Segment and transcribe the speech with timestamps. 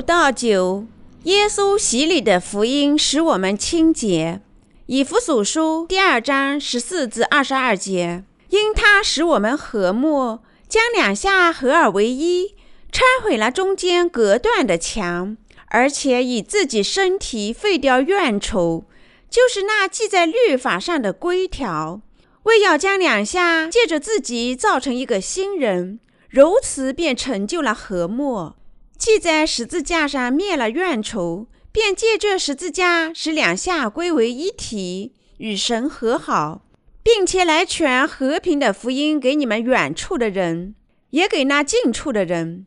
[0.00, 0.86] 六到九，
[1.24, 4.40] 耶稣洗礼的福音使我们清洁。
[4.86, 12.54] 以弗所书第二章十四至二十二节，因他使我们和睦，将两下合而为一，
[12.90, 15.36] 拆毁了中间隔断的墙，
[15.66, 18.84] 而且以自己身体废掉怨仇，
[19.28, 22.00] 就是那记在律法上的规条，
[22.44, 28.54] 为要将两下借着自己造成一个新人，如此便成就了和睦。
[29.00, 36.66] 既在十字架上灭了怨仇，便借这十字架使两下归为一体，与神和好，
[37.02, 40.74] 并且来传和平的福音给你们远处的人，
[41.12, 42.66] 也给那近处的人。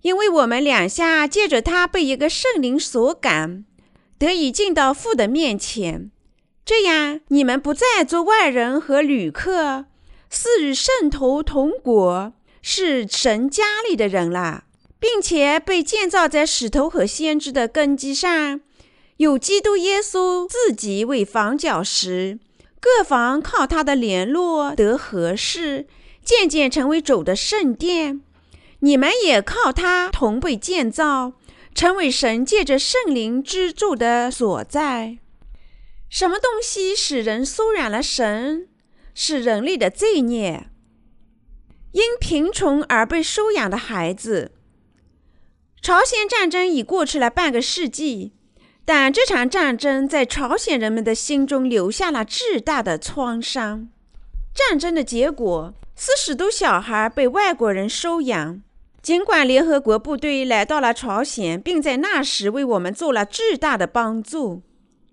[0.00, 3.66] 因为我们两下借着他被一个圣灵所感，
[4.18, 6.10] 得以进到父的面前，
[6.64, 9.84] 这样你们不再做外人和旅客，
[10.30, 14.63] 是与圣徒同国，是神家里的人了。
[15.04, 18.62] 并且被建造在石头和先知的根基上，
[19.18, 22.38] 有基督耶稣自己为房角石，
[22.80, 25.86] 各房靠他的联络得合适，
[26.24, 28.22] 渐渐成为主的圣殿。
[28.78, 31.34] 你们也靠他同被建造，
[31.74, 35.18] 成为神借着圣灵居住的所在。
[36.08, 38.68] 什么东西使人疏远了神？
[39.14, 40.70] 是人类的罪孽。
[41.92, 44.52] 因贫穷而被收养的孩子。
[45.84, 48.32] 朝鲜战争已过去了半个世纪，
[48.86, 53.88] 但这场战争在朝鲜人们的心中留下了巨大的创伤。
[54.54, 58.62] 战争的结果是许多小孩被外国人收养。
[59.02, 64.62] 尽管联合国部队来到了朝鲜，并在那时为我们做了巨大的帮助，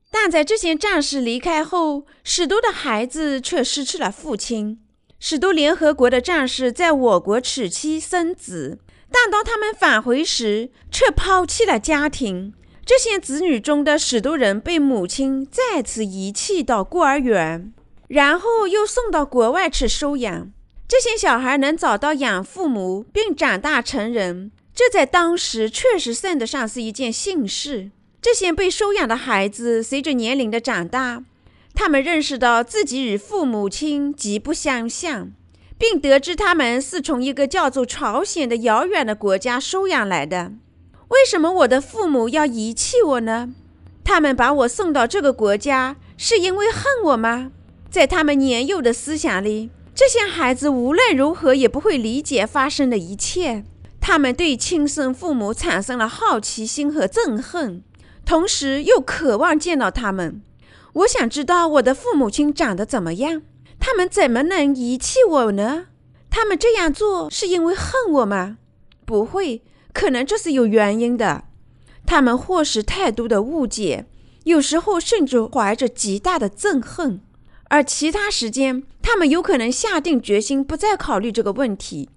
[0.09, 4.79] 但在这些战士离开后，许多的孩子却失去了父亲。
[5.19, 8.79] 许多联合国的战士在我国娶妻生子。
[9.11, 12.53] 但当他们返回时，却抛弃了家庭。
[12.85, 17.71] 这些子女中的许多人被母亲再次遗弃到孤儿院，
[18.07, 20.51] 然后又送到国外去收养。
[20.87, 27.91] 这些小孩能找到养父母并长大成人，这在当时确实算得上是一件幸事。
[28.21, 31.23] 这些被收养的孩子随着年龄的长大，
[31.73, 35.31] 他们认识到自己与父母亲极不相像。
[35.81, 40.51] 并得知他们是从一个叫做朝鲜的遥远的国家收养来的。
[41.07, 43.49] 为什么我的父母要遗弃我呢？
[44.03, 47.51] 他们把我送到这个国家，是因为恨我吗？
[47.89, 53.63] 在他们年幼的思想里，这些孩子无论如何也不会理解发生的一切。
[53.99, 57.81] 他们对亲生父母产生了好奇心和憎恨，
[58.23, 60.43] 同时又渴望见到他们。
[60.93, 63.41] 我想知道我的父母亲长得怎么样。
[63.81, 65.87] 他们怎么能遗弃我呢？
[66.29, 68.57] 他们这样做是因为恨我吗？
[69.05, 71.43] 不会，可能这是有原因的。
[72.05, 74.05] 他们或是太多的误解，
[74.43, 77.21] 有时候甚至怀着极大的憎恨，
[77.69, 82.09] 而其他时间，他们有可能下定决心不再考虑这个问题。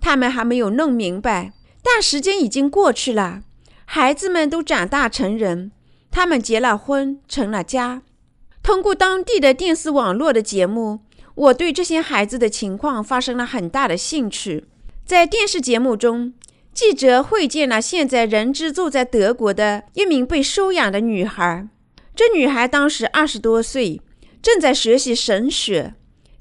[0.00, 3.42] 他们还没有弄明白，但时间已经过去了。
[3.84, 5.72] 孩子们都长大成人，
[6.10, 8.02] 他们结了婚，成了家。
[8.62, 11.00] 通过当地的电视网络的节目，
[11.34, 14.64] 我对这些孩子的情况发生了很大的兴趣。
[15.04, 16.34] 在电视节目中，
[16.72, 21.66] 记者会见了现在人质住在德国的一名被收养的女孩。
[22.14, 24.00] 这女孩当时二十多岁，
[24.42, 25.94] 正在学习神学。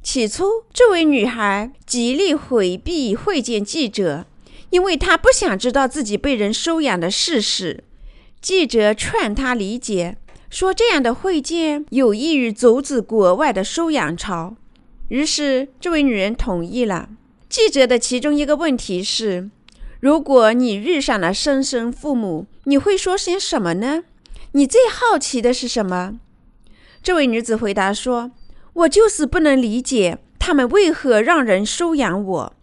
[0.03, 4.25] 起初，这位女孩极力回避会见记者，
[4.69, 7.83] 因为她不想知道自己被人收养的事实。
[8.41, 10.17] 记者劝她理解。
[10.49, 14.55] 说这样的会见有益于阻止国外的收养潮，
[15.09, 17.09] 于是这位女人同意了。
[17.47, 19.49] 记者的其中一个问题是：
[19.99, 24.03] 如果你遇上了生身父母，你会说些什么呢？
[24.53, 26.19] 你最好奇的是什么？
[27.03, 28.31] 这位女子回答说
[28.73, 32.53] ：“我就是不能理解他们为何让人收养我。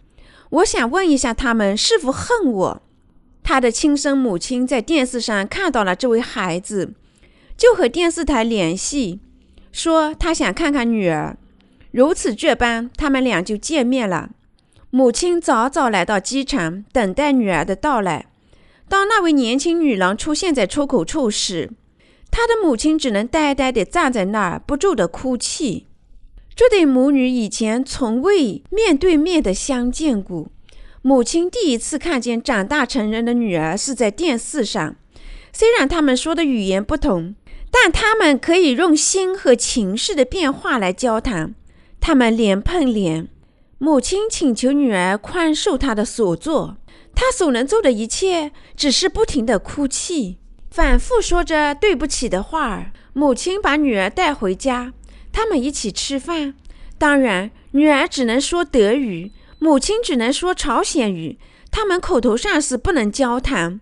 [0.51, 2.83] 我想问一下，他们是否恨我？”
[3.45, 6.95] 她的亲生母亲在电视上看到了这位孩子。
[7.57, 9.21] 就和电视台联系，
[9.73, 11.39] 说他想看看女儿。
[11.91, 14.31] 如此这般，他们俩就见面了。
[14.91, 18.27] 母亲早早来到机场，等待女儿的到来。
[18.89, 21.71] 当那位年轻女郎出现在出口处时，
[22.31, 25.87] 她的母亲只能呆呆地站在那儿，不住地哭泣。
[26.55, 30.49] 这对母女以前从未面对面的相见过。
[31.03, 34.97] 母亲第一次看见长大成人的女儿是在电视上，
[35.53, 37.35] 虽然他们说的语言不同。
[37.71, 41.55] 但他们可以用心和情绪的变化来交谈。
[42.01, 43.29] 他们脸碰脸，
[43.79, 46.77] 母亲请求女儿宽恕她的所做，
[47.15, 50.39] 她所能做的一切只是不停地哭泣，
[50.71, 52.93] 反复说着对不起的话儿。
[53.13, 54.93] 母亲把女儿带回家，
[55.33, 56.55] 他们一起吃饭。
[56.99, 61.39] 当然，女儿只能说德语，母亲只能说朝鲜语。
[61.71, 63.81] 他们口头上是不能交谈，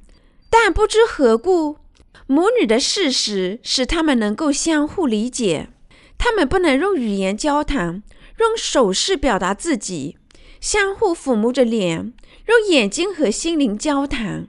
[0.48, 1.76] 但不知何故，
[2.26, 5.69] 母女的事实使他们能够相互理解。
[6.17, 8.03] 他们不能用语言交谈。
[8.41, 10.17] 用手势表达自己，
[10.61, 12.12] 相互抚摸着脸，
[12.49, 14.49] 用眼睛和心灵交谈。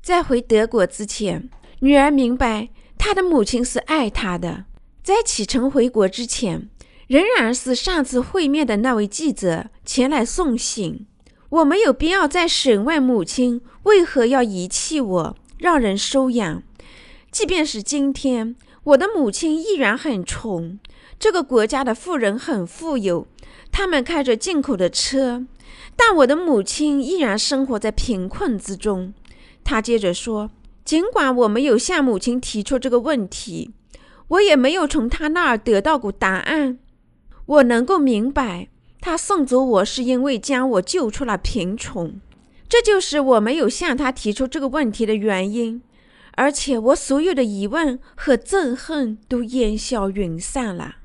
[0.00, 1.50] 在回德国之前，
[1.80, 4.64] 女儿明白她的母亲是爱她的。
[5.02, 6.70] 在启程回国之前，
[7.06, 11.06] 仍然是上次会面的那位记者前来送信。
[11.50, 16.62] 我没有必要再审问母亲为何要遗弃我，让人收养。
[17.30, 20.78] 即便是今天，我的母亲依然很穷。
[21.18, 23.26] 这个国家的富人很富有，
[23.70, 25.44] 他们开着进口的车，
[25.96, 29.12] 但我的母亲依然生活在贫困之中。
[29.62, 30.50] 他接着说
[30.84, 33.72] ：“尽管我没有向母亲提出这个问题，
[34.28, 36.78] 我也没有从他那儿得到过答案。
[37.44, 38.68] 我能够明白，
[39.00, 42.20] 他送走我是因为将我救出了贫穷，
[42.68, 45.82] 这就是我没有向他提出这个问题的原因。
[46.38, 50.98] 而且，我所有的疑问和憎恨都烟消云散了。”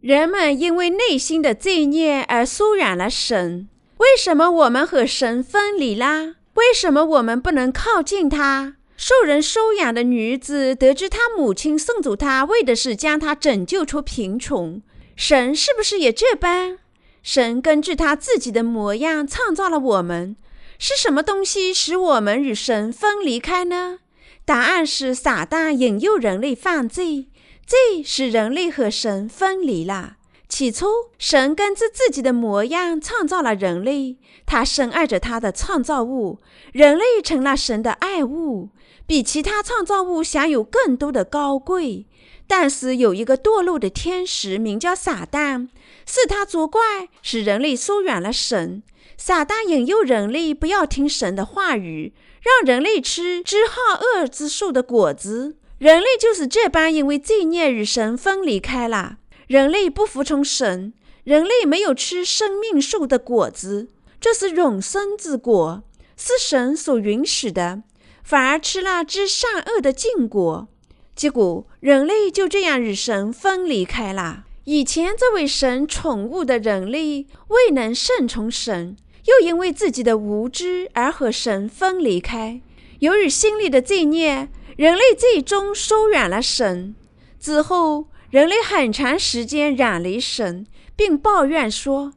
[0.00, 3.68] 人们因为内心的罪孽而疏远了神。
[3.96, 6.36] 为什么我们和神分离啦？
[6.54, 8.76] 为什么我们不能靠近他？
[8.96, 14.80] 受人收养的女子得知她母亲送走她，为的是将她拯救出贫穷。
[15.16, 16.78] 神是不是也这般？
[17.24, 20.36] 神根据他自己的模样创造了我们。
[20.78, 23.98] 是什么东西使我们与神分离开呢？
[24.48, 27.28] 答案是撒旦引诱人类犯罪。
[27.66, 30.16] 这使人类和神分离了。
[30.48, 30.86] 起初，
[31.18, 34.16] 神根据自己的模样创造了人类，
[34.46, 36.38] 他深爱着他的创造物，
[36.72, 38.70] 人类成了神的爱物，
[39.06, 42.06] 比其他创造物享有更多的高贵。
[42.46, 45.68] 但是，有一个堕落的天使，名叫撒旦，
[46.06, 46.80] 是他作怪，
[47.20, 48.82] 使人类疏远了神。
[49.18, 55.56] 撒旦引诱人类不要听神的话语，让人类吃知好恶之树的果子。
[55.78, 59.18] 人类就是这般，因为罪孽与神分离开了。
[59.46, 60.92] 人类不服从神，
[61.24, 63.88] 人类没有吃生命树的果子，
[64.20, 65.82] 这是永生之果，
[66.16, 67.82] 是神所允许的，
[68.24, 70.68] 反而吃了知善恶的禁果，
[71.14, 74.44] 结果人类就这样与神分离开了。
[74.64, 78.96] 以前这位神宠物的人类未能顺从神，
[79.28, 82.60] 又因为自己的无知而和神分离开。
[82.98, 84.48] 由于心里的罪孽。
[84.78, 86.94] 人类最终疏远了神
[87.40, 92.12] 之后，人类很长时间远离神，并抱怨说：“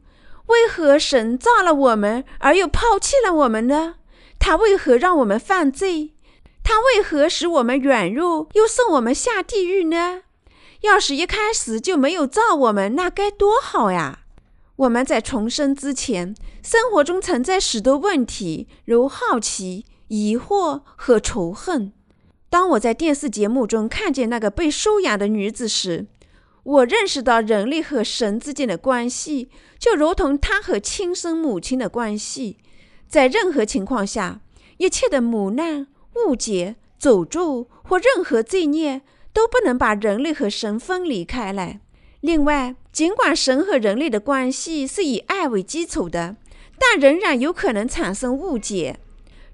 [0.45, 3.95] 为何神造了我们，而又抛弃了我们呢？
[4.37, 6.13] 他为何让我们犯罪？
[6.63, 10.21] 他为何使我们软弱，又送我们下地狱呢？
[10.81, 14.19] 要是一开始就没有造我们，那该多好呀！”
[14.81, 16.33] 我们在重生之前，
[16.63, 21.93] 生活中存在许多问题，如好奇、疑惑和仇恨。
[22.49, 26.07] 当我在电视节目中看见那个被收养的女子时，
[26.63, 32.57] 我认识到人类和神之间的关系就如同他和亲生母亲的关系。
[33.07, 34.41] 在任何情况下，
[34.77, 35.85] 一切的磨难、
[36.25, 41.81] 误解、诅咒或任何罪孽都不能把人类和神分离开来。
[42.21, 46.35] 另外，尽管神和人类的关系是以爱为基础的，
[46.77, 48.99] 但仍然有可能产生误解。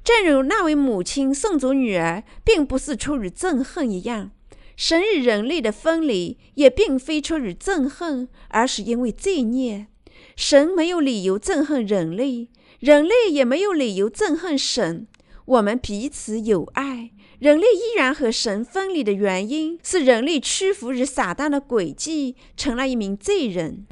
[0.03, 4.31] 正如那位母亲送走女儿，并不是出于憎恨一样，
[4.75, 9.87] 神与人类的分离也并非出于憎恨，而是因为罪孽。
[10.35, 15.07] 神没有理由憎恨人类，人类也没有理由憎恨神。
[15.45, 23.85] 我们彼此有爱，人类依然和神分离的原因是人类屈服于撒旦的诡计，成了一名罪人。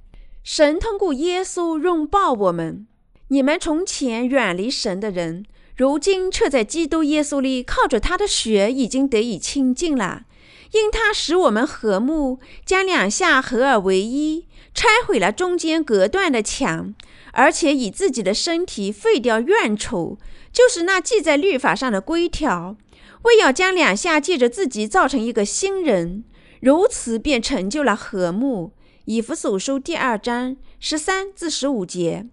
[0.43, 2.87] 神通过耶稣拥抱我们。
[3.27, 5.45] 你们从前远离神的人。
[5.77, 10.23] 如今却在基督耶稣里，靠着他的血已经得以清净了，
[10.71, 16.95] 因他使我们和睦，将两下合而为一，拆毁了中间隔断的墙，
[17.33, 20.17] 而且以自己的身体废掉怨仇，
[20.53, 22.77] 就是那记在律法上的规条，
[23.25, 26.23] 为要将两下借着自己造成一个新人，
[26.61, 28.73] 如此便成就了和睦。
[29.05, 32.25] 以弗所书第二章十三至十五节，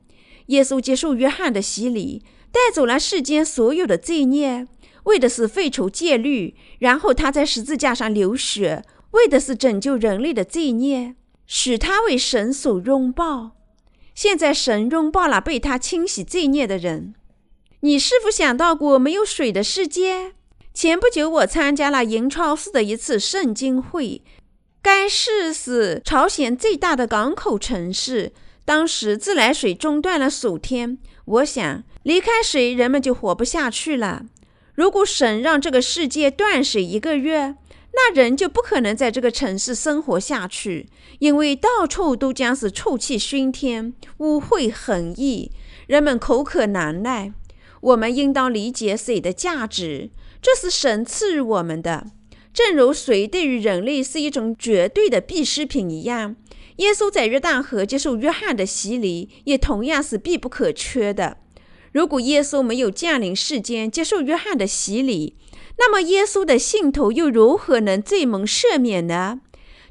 [0.46, 2.22] 耶稣接受约翰的洗礼。
[2.52, 4.66] 带走了世间所有的罪孽，
[5.04, 11.14] 为的是废除戒律；然后他在十字架上流血，为的是拯救人类的罪孽，
[11.46, 13.52] 使他为神所拥抱。
[14.14, 17.14] 现在神拥抱了被他清洗罪孽的人。
[17.80, 20.34] 你是否想到过没有水的世界？
[20.74, 24.22] 前不久，我参加了银超市的一次圣经会。
[24.80, 28.32] 该市是朝鲜最大的港口城市。
[28.64, 34.24] 当时自来水中断了数天，我想离开水，人们就活不下去了。
[34.74, 37.56] 如果神让这个世界断水一个月，
[37.92, 40.88] 那人就不可能在这个城市生活下去，
[41.18, 45.50] 因为到处都将是臭气熏天、污秽横溢，
[45.86, 47.32] 人们口渴难耐。
[47.80, 50.10] 我们应当理解水的价值，
[50.42, 52.08] 这是神赐予我们的，
[52.52, 56.34] 正如水对于人类是一种绝对的必需品一样。
[56.76, 61.36] 耶稣在约旦河接受约翰的洗礼，也同样是必不可缺的。
[61.92, 65.36] 如果耶稣没有降临世间接受约翰的洗礼，
[65.78, 69.40] 那么耶稣的信徒又如何能罪蒙赦免呢？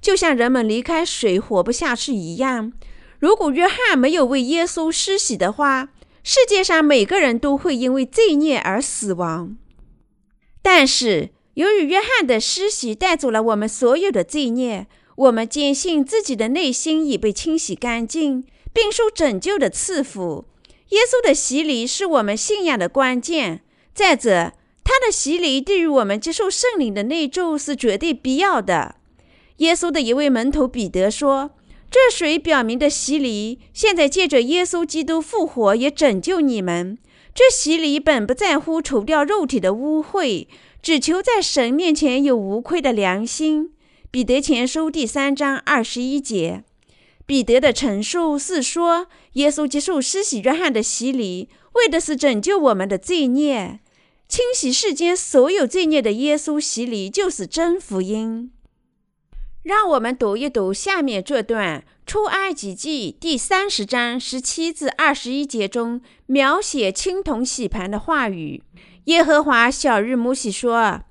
[0.01, 2.74] 就像人们离开水活不下去一样。
[3.20, 5.89] 如果约翰没有为耶稣施洗的话，
[6.24, 9.55] 世界上每个人都会因为罪孽而死亡，
[10.62, 20.46] 但是由于约翰的施洗带走了我们所有的罪孽，我们坚信自己的内心已被清洗干净，并受拯救的赐福。
[20.89, 23.62] 耶稣的洗礼是我们信仰的关键。
[23.94, 24.53] 再者，
[24.84, 28.96] 他的洗礼对于我们接受圣灵的内助是绝对必要的。
[29.58, 31.51] 耶稣的一位门徒彼得说。
[31.94, 36.98] 这水表明的洗礼，现在借着耶稣基督复活，也拯救你们。
[37.34, 40.48] 这洗礼本不在乎除掉肉体的污秽，
[40.82, 43.72] 只求在神面前有无愧的良心。
[44.12, 46.66] 彼得前书第三章二十一节。
[47.26, 53.80] 彼得的陈述是说，耶稣接受施洗约翰的洗礼，为的是拯救我们的罪孽，
[54.28, 58.52] 清洗世间所有罪孽的耶稣洗礼就是真福音。
[59.63, 68.63] 让我们读一读下面这段《出埃及记》第三十章十七至二十一节中描写青铜洗盘的话语。
[69.03, 71.01] 耶和华小日摩西说：“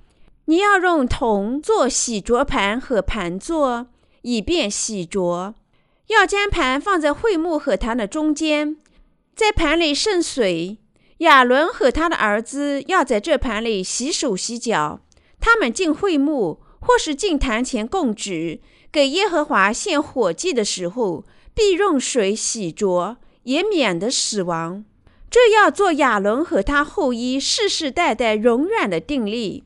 [0.47, 3.87] 你要用铜做洗濯盘和盘座，
[4.23, 5.55] 以便洗濯。
[6.09, 8.77] 要将盘放在会幕和坛的中间，
[9.37, 10.79] 在盘里盛水。
[11.19, 14.99] 亚伦和他的儿子要在这盘里洗手洗脚。
[15.39, 18.61] 他们进会幕。”或是进坛前供职，
[18.91, 24.85] 给耶和华献火祭的时候，必用水洗濯，也免得死亡。
[25.31, 29.63] 这要做亚伦和他后裔世世代代永远的定力。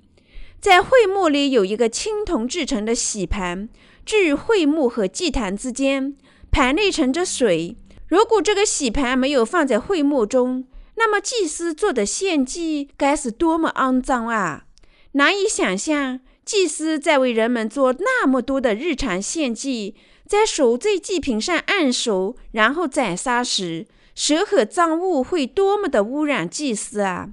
[0.61, 3.69] 在会幕里有一个青铜制成的洗盘，
[4.05, 6.17] 置于会幕和祭坛之间，
[6.51, 7.77] 盘内盛着水。
[8.09, 10.67] 如果这个洗盘没有放在会幕中，
[10.97, 14.65] 那么祭司做的献祭该是多么肮脏啊！
[15.13, 16.21] 难以想象。
[16.45, 19.95] 祭司在为人们做那么多的日常献祭，
[20.27, 27.31] 在赎罪祭品上按手，然后宰杀时，蛇和脏物会多么的污染祭司啊！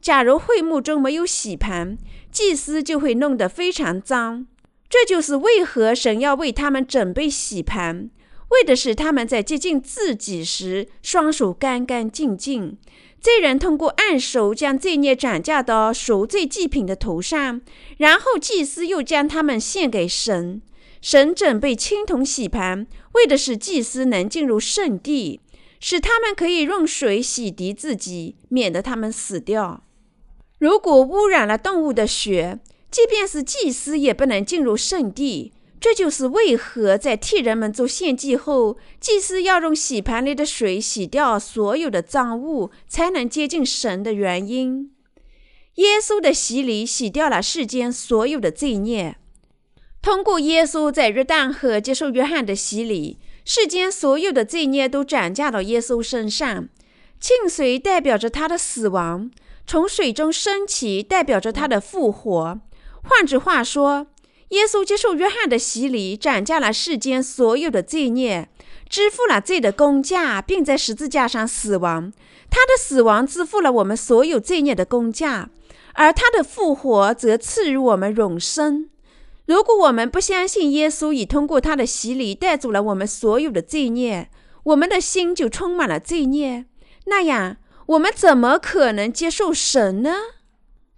[0.00, 1.96] 假如会幕中没有洗盘，
[2.30, 4.46] 祭司就会弄得非常脏。
[4.88, 8.10] 这就是为何神要为他们准备洗盘，
[8.50, 12.78] 为的是他们在接近自己时，双手干干净净。
[13.22, 17.60] 罪人通过按手将罪孽转嫁到赎罪祭品的头上，
[17.98, 20.60] 然后祭司又将它们献给神。
[21.00, 25.40] 神准备青铜洗盘，为的是祭司能进入圣地，
[25.78, 29.84] 使他们可以用水洗涤自己，免得他们死掉。
[30.58, 32.58] 如果污染了动物的血，
[32.90, 35.52] 即便是祭司也不能进入圣地。
[35.82, 44.92] 这就是为何在替人们做献祭后，祭司要用洗盘里的水洗掉所有的脏物，才能接近神的原因。
[45.74, 49.16] 耶稣的洗礼洗掉了世间所有的罪孽。
[50.00, 56.68] 通过耶稣在约旦河接受约翰的洗礼，世间所有的罪孽都转嫁到耶稣身上。
[57.18, 59.32] 浸水代表着他的死亡，
[59.66, 62.60] 从水中升起代表着他的复活。
[63.02, 64.06] 换句话说。
[64.52, 68.50] 耶稣接受约翰的洗礼，斩下了世间所有的罪孽，
[68.86, 72.12] 支付了罪的工价，并在十字架上死亡。
[72.50, 75.48] 他的死亡支付了我们所有罪孽的工价，
[75.94, 78.90] 而他的复活则赐予我们永生。
[79.46, 84.28] 如果我们不相信耶稣已通过他的洗礼带走了我们所有的罪孽，
[84.64, 86.66] 我们的心就充满了罪孽。
[87.06, 87.56] 那样，
[87.86, 90.12] 我们怎么可能接受神呢？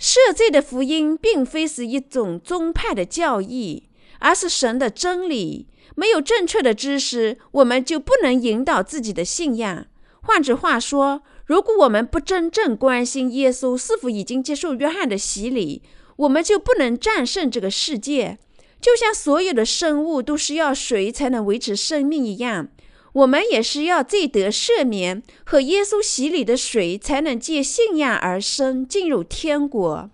[0.04, 5.66] 赦罪的福音并非是一种宗派的教义，而是神的真理。
[5.94, 9.86] 没有正确的知识，我们就不能引导自己的信仰。
[10.20, 15.80] 换句话说，如果我们不真正关心耶稣是否已经接受约翰的洗礼，
[16.16, 18.38] 我们就不能战胜这个世界。
[18.82, 22.68] 就像所有的生物都需要水才能维持生命一样，
[23.14, 30.10] 我们也是要罪得赦免和耶稣洗礼的水，才能借信仰而生，进入天国。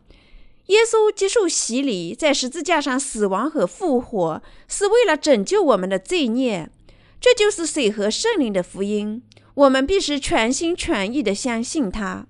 [0.66, 6.70] 耶稣接受洗礼，在十字架上死亡和复活，是为了拯救我们的罪孽。
[7.20, 9.22] 这就是水和圣灵的福音。
[9.54, 12.26] 我们必须全心全意地相信他。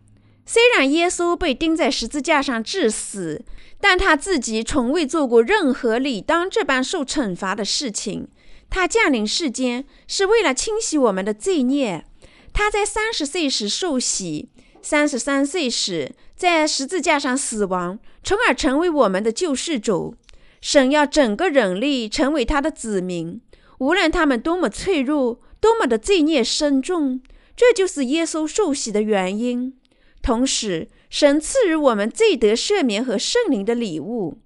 [0.47, 3.45] 虽然耶稣被钉在十字架上致死，
[3.81, 8.29] 但他自己从未做过任何理当这般受惩罚的事情。
[8.71, 12.05] 他降临世间是为了清洗我们的罪孽。
[12.53, 14.49] 他在三十岁时受洗，
[14.81, 20.15] 三十三岁时在十字架上死亡，从而成为我们的救世主。
[20.61, 23.41] 神要整个人类成为他的子民，
[23.79, 27.21] 无论他们多么脆弱，多么的罪孽深重。
[27.57, 29.75] 这就是耶稣受洗的原因。
[30.23, 34.39] 同时，神赐予我们罪得赦免和圣灵的礼物。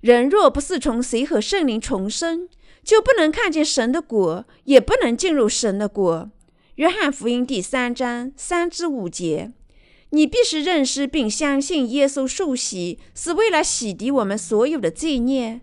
[0.00, 2.48] 人若不是从谁和圣灵重生，
[2.88, 6.30] 就不能看见神的国，也不能进入神的国。
[6.76, 9.52] 约翰福音第三章三至五节。
[10.08, 15.60] 你必须认识并相信，耶稣受洗是为了洗涤我们所有的罪孽。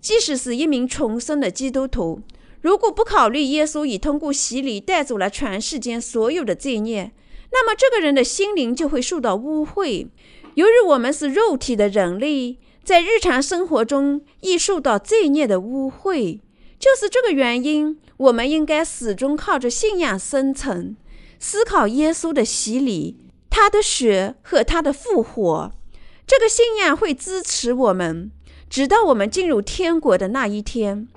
[0.00, 2.20] 即使是一名重生的基督徒，
[2.60, 7.10] 如果不考虑耶稣已通过洗礼带走了全世间所有的罪孽，
[7.50, 10.06] 那么，这个人的心灵就会受到污秽。
[10.54, 16.38] 由于我们是肉体的人类，在日常生活中易受到罪孽的污秽。
[16.78, 20.96] 就是这个原因，我们应该始终靠着信仰生存，
[21.38, 23.18] 思考耶稣的洗礼、
[23.50, 25.72] 他的血和他的复活。
[26.26, 28.30] 这个信仰会支持我们，
[28.70, 31.08] 直到我们进入天国的那一天。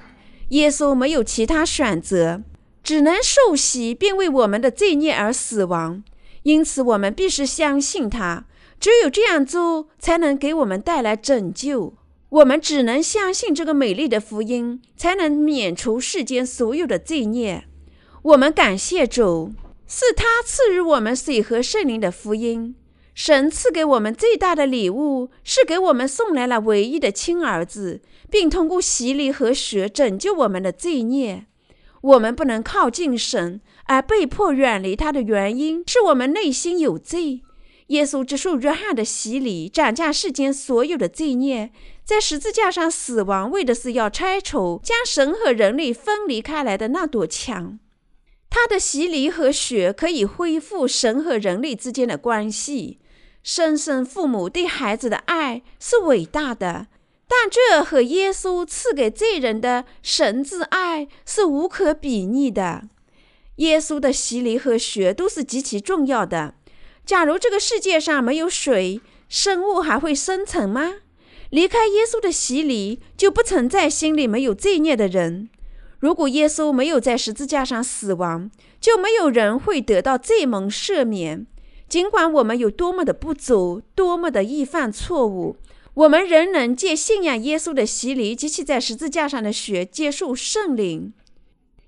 [0.49, 2.41] 耶稣没有其他选择，
[2.83, 6.03] 只能受洗，并为我们的罪孽而死亡。
[6.43, 8.45] 因此，我们必须相信他。
[8.79, 11.93] 只有这样做，才能给我们带来拯救。
[12.31, 17.65] 我们只能相信这个美丽的福音，才能免除世间所有的罪孽。
[18.21, 19.51] 我们感谢主，
[19.85, 22.75] 是他赐予我们水和圣灵的福音。
[23.13, 31.47] 神赐给我们最大的礼物，是给我们送来了唯一的亲儿子，并通过洗礼和血拯救我们的罪孽。
[31.99, 33.59] 我们不能靠近神。
[33.87, 37.41] 而被迫远离他的原因是我们内心有罪。
[37.87, 41.71] 耶稣接受约翰的洗礼，斩下世间所有的罪孽，
[42.03, 47.79] 在十字架上死亡，为的是要拆除将神和人类分离开来的那堵墙。
[48.49, 52.99] 他的洗礼和血可以恢复神和人类之间的关系。
[53.43, 56.87] 生身父母对孩子的爱是伟大的，
[57.27, 62.83] 但这和耶稣赐给罪人的神之爱是无可比拟的。
[63.55, 66.55] 耶稣的洗礼和血都是极其重要的。
[67.05, 70.95] 假如这个世界上没有水，生物还会生存吗？
[71.51, 75.49] 离开耶稣的洗礼，就不存在心里没有罪孽的人。
[75.99, 81.45] 如果耶稣没有在十字架上死亡，就没有人会得到罪蒙赦免。
[81.89, 85.57] 尽管我们有多么的不足，多么的易犯错误，
[85.93, 91.13] 我们仍能借信仰耶稣的洗礼及其在十字架上的血，接受圣灵。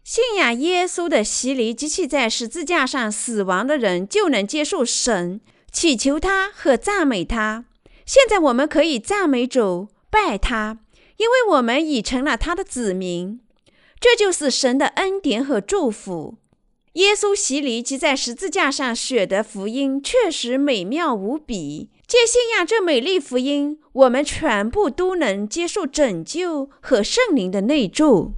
[0.04, 5.40] 信仰耶稣的洗礼及其在十字架上死亡的人，就能接受神，
[5.72, 7.64] 祈求他和赞美他。
[8.06, 10.80] 现在我们可以赞美主，拜他，
[11.18, 13.40] 因为我们已成了他的子民。
[14.00, 16.36] 这就是神的恩典和祝福。
[16.94, 21.90] 耶稣洗礼及在十字架上血的福音确实美妙无比。
[22.06, 28.34] 借信仰这美丽福音，我们全部都能接受拯救和圣灵的内助。